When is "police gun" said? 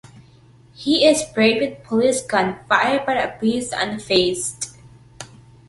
1.87-2.57